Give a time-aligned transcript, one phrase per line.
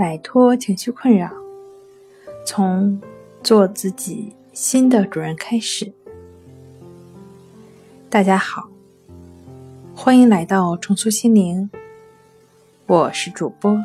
[0.00, 1.30] 摆脱情绪困扰，
[2.46, 2.98] 从
[3.42, 5.92] 做自己新的主人开始。
[8.08, 8.70] 大家好，
[9.94, 11.68] 欢迎来到重塑心灵，
[12.86, 13.78] 我是主播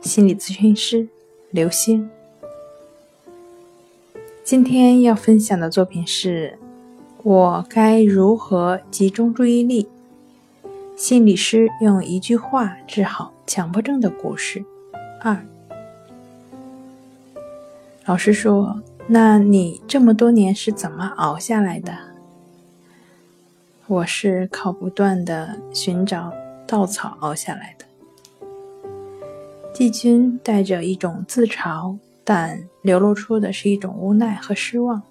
[0.00, 1.08] 心理咨询师
[1.50, 2.08] 刘星。
[4.44, 6.56] 今天要分享的作品是：
[7.24, 9.88] 我该如何集中注意力？
[10.94, 14.64] 心理师用一句话治好强迫症的故事。
[15.24, 15.40] 二，
[18.06, 21.96] 老师说：“那你这么多年是怎么熬下来的？”
[23.86, 26.32] 我是靠不断的寻找
[26.66, 27.84] 稻草熬下来的。
[29.72, 35.02] 季军带着一种自嘲，但流露出的是一种无奈和失望。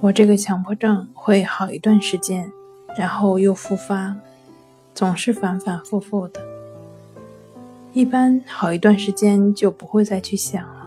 [0.00, 2.50] 我这个强迫症会好一段时间。
[2.96, 4.16] 然后又复发，
[4.94, 6.40] 总是反反复复的。
[7.92, 10.86] 一般好一段时间就不会再去想了，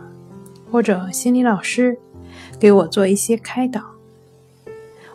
[0.72, 1.98] 或者心理老师
[2.60, 3.82] 给我做一些开导，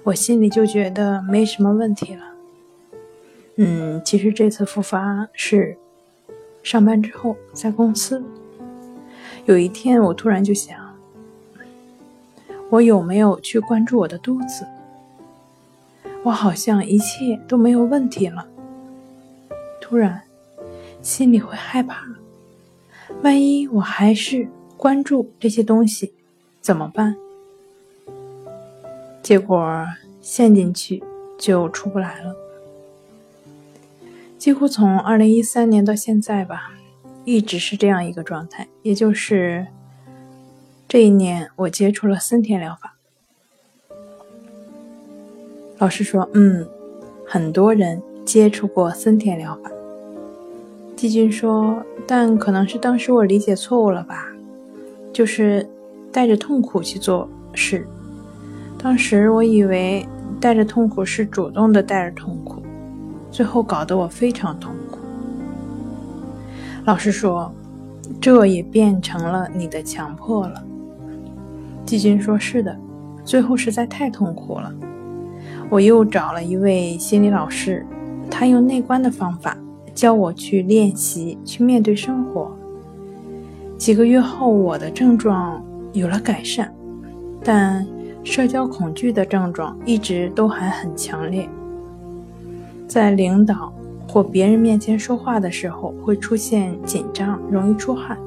[0.03, 2.23] 我心里就觉得没什么问题了。
[3.57, 5.79] 嗯，其实这次复发是
[6.63, 8.23] 上班之后在公司，
[9.47, 10.77] 有一天我突然就想，
[12.69, 14.67] 我有没有去关注我的肚子？
[16.25, 18.47] 我好像一切都没有问题了，
[19.81, 20.21] 突然
[21.07, 22.05] 心里会害怕，
[23.23, 26.13] 万一我还是关注这些东西
[26.61, 27.17] 怎么办？
[29.23, 29.87] 结果
[30.21, 31.05] 陷进去
[31.39, 32.35] 就出不来了。
[34.37, 36.73] 几乎从二零一三年到现在吧，
[37.25, 39.69] 一直是这样一个状态，也就是
[40.89, 42.97] 这一年我接触了森田疗法。
[45.79, 46.69] 老师说：“嗯，
[47.25, 49.71] 很多人接触过森田疗法。”
[50.97, 51.77] 季军说
[52.09, 54.27] ：“但可能是当时我理解错误了吧，
[55.13, 55.69] 就是
[56.11, 57.87] 带着痛苦去做事。
[58.79, 60.09] 当时我以为
[60.41, 62.63] 带着痛苦是主动的带着痛苦，
[63.31, 64.99] 最后搞得我非常痛苦。”
[66.87, 67.53] 老师说
[68.19, 70.65] ：“这也变成了你的强迫了。”
[71.85, 72.75] 季军说：“是的，
[73.23, 74.73] 最后实在太痛苦了。”
[75.69, 77.85] 我又找了一位心理老师，
[78.31, 79.59] 他用内观的方法
[79.97, 82.55] 教我去练习，去面对生活。
[83.79, 85.65] 几个月后，我的症状
[85.95, 86.71] 有了改善，
[87.43, 87.85] 但
[88.23, 91.49] 社交恐惧的症状一直都还很强烈。
[92.87, 93.73] 在领导
[94.07, 98.19] 或别人面前说话的时候，会出现紧张，容易出汗。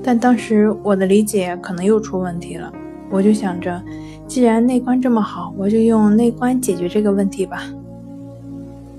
[0.00, 2.72] 但当时我的理解可能又出问题了，
[3.10, 3.82] 我就想着。
[4.28, 7.64] 既然内观这么好，我就用内观解决这个问题吧。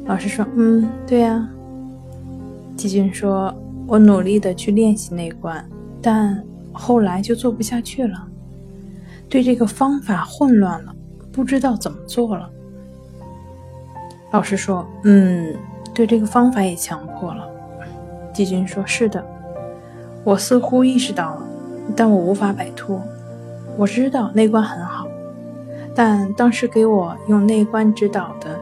[0.06, 1.48] 老师说：“嗯，对呀。”
[2.76, 3.54] 季军说
[3.88, 5.64] ：“我努力的去练习内观，
[6.02, 8.28] 但后来就做不下去了，
[9.30, 10.96] 对这个方法混乱了，
[11.32, 12.50] 不知道怎么做了。”
[14.32, 15.56] 老师说：“嗯，
[15.94, 17.48] 对这个方法也强迫了。”
[18.34, 19.24] 季军说：“是的，
[20.24, 21.46] 我似乎意识到了，
[21.96, 23.02] 但我无法摆脱。
[23.78, 25.08] 我知道内观很好。”
[25.94, 28.58] 但当时给我用内观指导的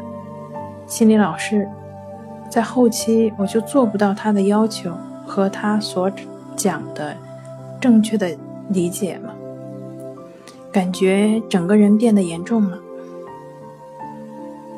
[0.90, 1.70] 心理老师，
[2.50, 4.92] 在后期我就做不到他的要求
[5.24, 6.12] 和他所
[6.56, 7.16] 讲的
[7.80, 8.36] 正确的
[8.70, 9.34] 理解了，
[10.72, 12.80] 感觉整个人变得严重了。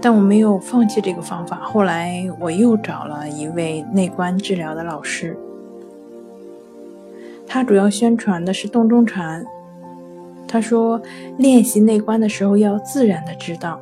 [0.02, 5.38] 但我没有放弃这个方法，后来我又找了一位内观治疗的老师，
[7.48, 9.46] 他主要宣传的是洞中禅。
[10.48, 11.02] 他说
[11.40, 13.80] ：“练习内观的时候要自然的知道，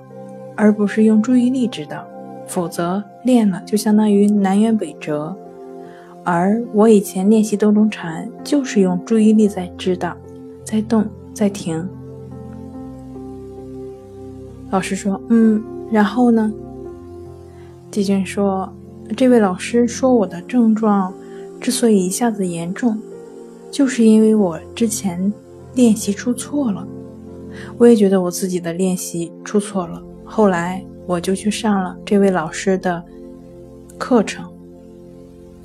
[0.56, 2.06] 而不是用注意力知道，
[2.50, 5.34] 否则练了就相当于南辕北辙。
[6.26, 10.18] 而我以前练习洞中禅，就是用注意力在知道，
[10.66, 11.88] 在动，在停。”
[14.70, 16.52] 老师说：“嗯，然后呢？”
[17.90, 18.70] 季军说
[19.16, 21.14] ：“这位老师说我的症状
[21.62, 23.00] 之所以一下子严重，
[23.72, 25.32] 就是因为我之前。”
[25.76, 26.86] 练习出错了，
[27.78, 30.02] 我也觉得我自己的练习出错了。
[30.26, 33.04] 后来我就去上了这位老师的
[33.98, 34.48] 课程。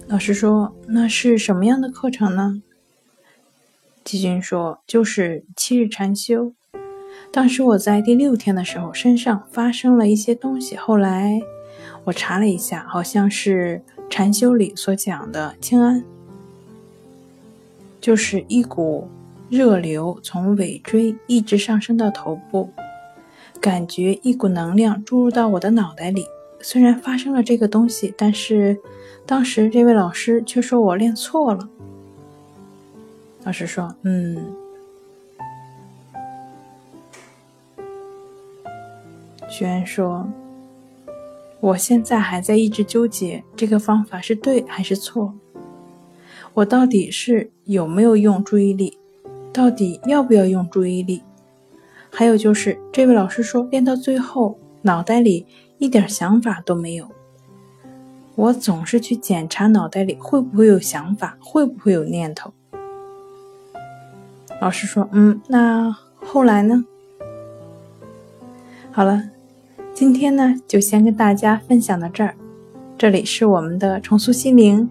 [0.07, 2.63] 老师说：“那是什么样的课程呢？”
[4.03, 6.55] 季军说：“就是七日禅修。”
[7.31, 10.77] 当时我在第六天的时候，身上发生了一些东西。
[10.77, 11.39] 后来
[12.05, 16.03] 我查了一下，好像是禅修里所讲的清安，
[18.01, 19.07] 就是一股。
[19.51, 22.71] 热流从尾椎一直上升到头部，
[23.65, 26.27] 感觉一股能量注入到我的脑袋里，
[26.61, 28.79] 虽然发生了这个东西，但是
[29.25, 31.67] 当时这位老师却说我练错了。
[33.43, 34.55] 老师说：“嗯。”
[39.49, 40.29] 学员说
[41.61, 45.33] ：“我现在还在一直纠结这个方法是对还是错。
[46.53, 48.99] 我到底是有没有用注意力？
[49.55, 51.23] 到底要不要用注意力？
[52.15, 55.47] 还有就是，这位老师说练到最后脑袋里。”
[55.79, 57.11] 一点想法都没有。
[58.37, 62.55] 我总是去检查脑袋里会不会有想法，会不会有念头。
[64.61, 66.85] 老师说：“嗯，那后来呢？”
[68.93, 69.25] 好了，
[69.93, 72.35] 今天呢就先跟大家分享到这儿。
[72.97, 74.89] 这里是我们的重塑心灵。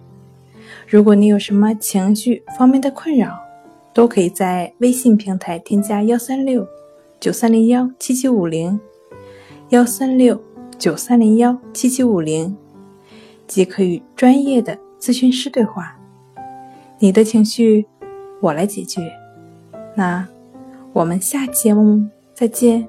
[0.86, 3.40] 如果你有什么情绪方面的困扰，
[3.94, 6.68] 都可以在微信平台添加幺三六
[7.24, 8.78] 九三零幺七七五零
[9.70, 10.38] 幺三六。
[10.78, 12.54] 九三零幺七七五零，
[13.48, 15.98] 即可与专业的咨询师对话。
[17.00, 17.86] 你的情绪，
[18.42, 19.10] 我来解决。
[19.96, 20.28] 那
[20.92, 22.86] 我们下期节目再见。